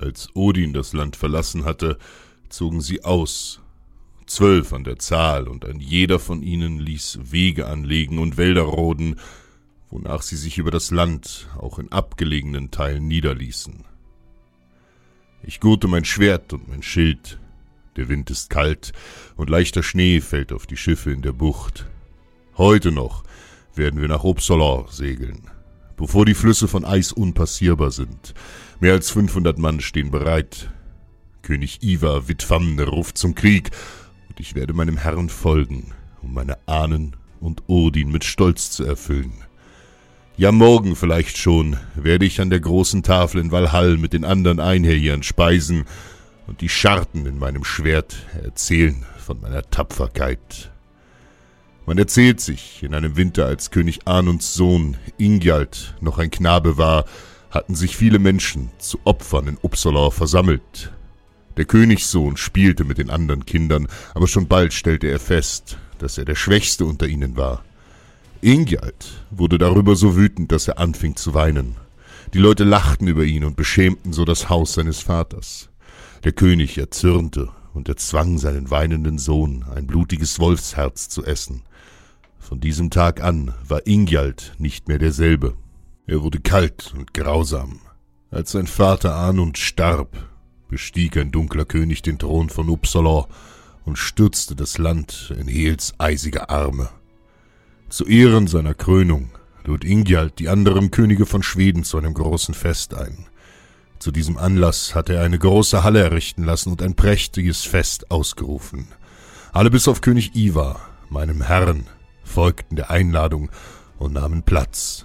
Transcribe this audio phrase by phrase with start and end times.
[0.00, 1.98] Als Odin das Land verlassen hatte,
[2.48, 3.60] zogen sie aus.
[4.24, 9.16] Zwölf an der Zahl, und ein jeder von ihnen ließ Wege anlegen und Wälder roden,
[9.90, 13.84] wonach sie sich über das Land auch in abgelegenen Teilen niederließen.
[15.42, 17.38] Ich gurte mein Schwert und mein Schild.
[17.96, 18.92] Der Wind ist kalt
[19.36, 21.86] und leichter Schnee fällt auf die Schiffe in der Bucht.
[22.56, 23.22] Heute noch
[23.74, 25.50] werden wir nach Uppsala segeln,
[26.00, 28.32] bevor die Flüsse von Eis unpassierbar sind.
[28.80, 30.70] Mehr als 500 Mann stehen bereit.
[31.42, 33.70] König Ivar Wittfamne ruft zum Krieg,
[34.30, 39.32] und ich werde meinem Herrn folgen, um meine Ahnen und Odin mit Stolz zu erfüllen.
[40.38, 44.58] Ja, morgen vielleicht schon werde ich an der großen Tafel in Valhall mit den anderen
[44.58, 45.84] Einherjern speisen
[46.46, 50.70] und die Scharten in meinem Schwert erzählen von meiner Tapferkeit.
[51.90, 57.04] Man erzählt sich, in einem Winter, als König Arnunds Sohn Ingjald noch ein Knabe war,
[57.50, 60.92] hatten sich viele Menschen zu Opfern in Uppsala versammelt.
[61.56, 66.24] Der Königssohn spielte mit den anderen Kindern, aber schon bald stellte er fest, dass er
[66.24, 67.64] der Schwächste unter ihnen war.
[68.40, 71.74] Ingjald wurde darüber so wütend, dass er anfing zu weinen.
[72.34, 75.70] Die Leute lachten über ihn und beschämten so das Haus seines Vaters.
[76.22, 81.62] Der König erzürnte und erzwang seinen weinenden Sohn, ein blutiges Wolfsherz zu essen.
[82.38, 85.54] Von diesem Tag an war Ingjald nicht mehr derselbe.
[86.06, 87.80] Er wurde kalt und grausam.
[88.30, 90.16] Als sein Vater Anund starb,
[90.68, 93.26] bestieg ein dunkler König den Thron von Uppsala
[93.84, 96.88] und stürzte das Land in Hels eisige Arme.
[97.88, 99.30] Zu Ehren seiner Krönung
[99.64, 103.26] lud Ingjald die anderen Könige von Schweden zu einem großen Fest ein.
[104.00, 108.88] Zu diesem Anlass hatte er eine große Halle errichten lassen und ein prächtiges Fest ausgerufen.
[109.52, 110.80] Alle bis auf König Ivar,
[111.10, 111.84] meinem Herrn,
[112.24, 113.50] folgten der Einladung
[113.98, 115.04] und nahmen Platz.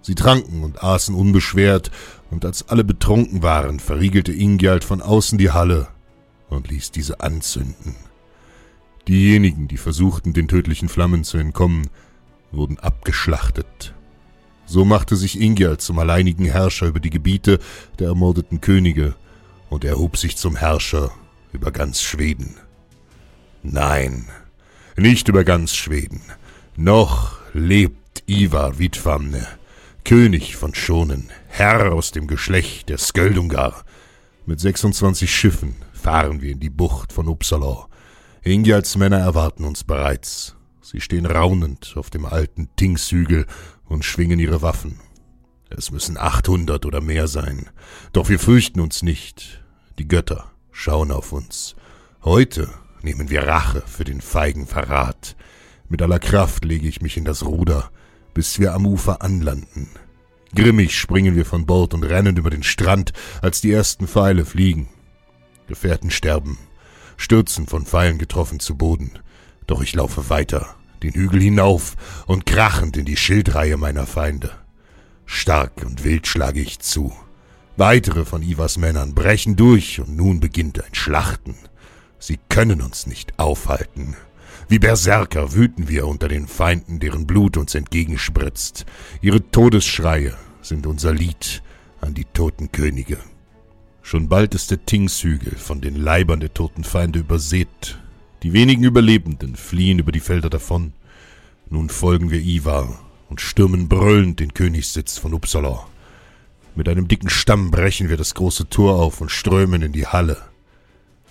[0.00, 1.90] Sie tranken und aßen unbeschwert,
[2.30, 5.88] und als alle betrunken waren, verriegelte Ingjald von außen die Halle
[6.48, 7.96] und ließ diese anzünden.
[9.08, 11.88] Diejenigen, die versuchten, den tödlichen Flammen zu entkommen,
[12.52, 13.95] wurden abgeschlachtet.
[14.66, 17.60] So machte sich Ingjald zum alleinigen Herrscher über die Gebiete
[17.98, 19.14] der ermordeten Könige
[19.70, 21.12] und erhob sich zum Herrscher
[21.52, 22.56] über ganz Schweden.
[23.62, 24.26] Nein,
[24.96, 26.20] nicht über ganz Schweden.
[26.76, 29.46] Noch lebt Ivar Vidfamne,
[30.04, 33.84] König von Schonen, Herr aus dem Geschlecht der Skjöldungar.
[34.46, 37.86] Mit 26 Schiffen fahren wir in die Bucht von Uppsala.
[38.42, 40.55] Ingjalds Männer erwarten uns bereits.
[40.88, 43.46] Sie stehen raunend auf dem alten Tingshügel
[43.86, 45.00] und schwingen ihre Waffen.
[45.68, 47.70] Es müssen achthundert oder mehr sein.
[48.12, 49.64] Doch wir fürchten uns nicht.
[49.98, 51.74] Die Götter schauen auf uns.
[52.22, 52.72] Heute
[53.02, 55.34] nehmen wir Rache für den feigen Verrat.
[55.88, 57.90] Mit aller Kraft lege ich mich in das Ruder,
[58.32, 59.88] bis wir am Ufer anlanden.
[60.54, 63.12] Grimmig springen wir von Bord und rennen über den Strand,
[63.42, 64.88] als die ersten Pfeile fliegen.
[65.66, 66.58] Gefährten sterben,
[67.16, 69.18] stürzen von Pfeilen getroffen zu Boden.
[69.66, 71.96] Doch ich laufe weiter, den Hügel hinauf
[72.26, 74.50] und krachend in die Schildreihe meiner Feinde.
[75.24, 77.12] Stark und wild schlage ich zu.
[77.76, 81.56] Weitere von Ivas Männern brechen durch und nun beginnt ein Schlachten.
[82.18, 84.16] Sie können uns nicht aufhalten.
[84.68, 88.86] Wie Berserker wüten wir unter den Feinden, deren Blut uns entgegenspritzt.
[89.20, 91.62] Ihre Todesschreie sind unser Lied,
[92.00, 93.18] an die toten Könige.
[94.02, 97.98] Schon bald ist der Tingshügel von den Leibern der toten Feinde übersät.
[98.42, 100.92] Die wenigen Überlebenden fliehen über die Felder davon.
[101.68, 105.86] Nun folgen wir Ivar und stürmen brüllend den Königssitz von Uppsala.
[106.74, 110.36] Mit einem dicken Stamm brechen wir das große Tor auf und strömen in die Halle.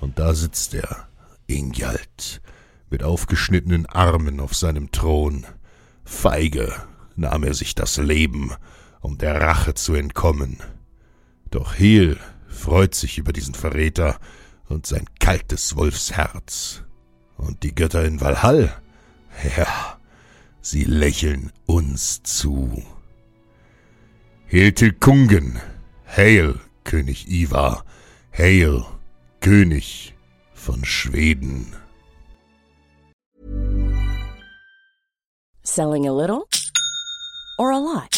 [0.00, 1.08] Und da sitzt er,
[1.46, 2.42] Ingjald,
[2.90, 5.46] mit aufgeschnittenen Armen auf seinem Thron.
[6.04, 6.74] Feige
[7.16, 8.52] nahm er sich das Leben,
[9.00, 10.58] um der Rache zu entkommen.
[11.50, 12.18] Doch Hel
[12.48, 14.18] freut sich über diesen Verräter
[14.68, 16.82] und sein kaltes Wolfsherz.
[17.38, 18.72] Und die Götter in Valhall,
[19.56, 19.98] ja,
[20.60, 22.82] sie lächeln uns zu.
[24.50, 25.60] Hail Tilkungen,
[26.06, 27.84] Hail, König Ivar,
[28.36, 28.84] Hail,
[29.40, 30.14] König
[30.52, 31.74] von Schweden.
[35.62, 36.48] Selling a little
[37.58, 38.17] or a lot?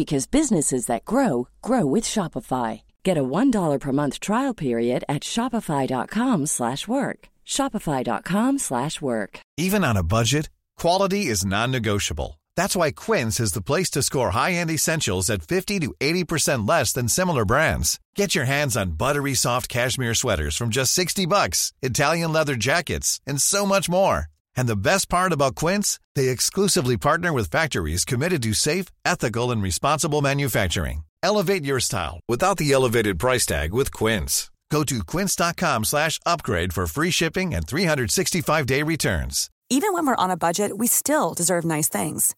[0.00, 1.32] because businesses that grow
[1.68, 2.70] grow with Shopify.
[3.02, 7.18] Get a $1 per month trial period at shopify.com/work.
[7.56, 9.32] shopify.com/work.
[9.66, 10.44] Even on a budget,
[10.82, 12.30] quality is non-negotiable.
[12.56, 16.92] That's why Quince is the place to score high-end essentials at 50 to 80% less
[16.92, 17.98] than similar brands.
[18.16, 23.20] Get your hands on buttery soft cashmere sweaters from just 60 bucks, Italian leather jackets,
[23.26, 24.18] and so much more.
[24.56, 29.50] And the best part about Quince, they exclusively partner with factories committed to safe, ethical,
[29.50, 31.04] and responsible manufacturing.
[31.22, 34.50] Elevate your style without the elevated price tag with Quince.
[34.70, 39.50] Go to quince.com slash upgrade for free shipping and 365-day returns.
[39.68, 42.34] Even when we're on a budget, we still deserve nice things.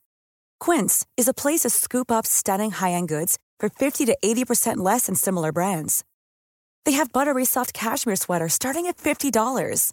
[0.61, 5.06] Quince is a place to scoop up stunning high-end goods for 50 to 80% less
[5.06, 6.05] than similar brands.
[6.85, 9.93] They have buttery soft cashmere sweaters starting at $50,